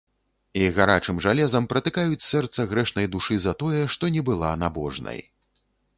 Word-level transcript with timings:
І 0.59 0.61
гарачым 0.77 1.19
жалезам 1.25 1.67
пратыкаюць 1.73 2.27
сэрца 2.31 2.67
грэшнай 2.71 3.11
душы 3.17 3.37
за 3.47 3.53
тое, 3.63 3.83
што 3.97 4.11
не 4.17 4.21
была 4.31 4.51
набожнай. 4.63 5.19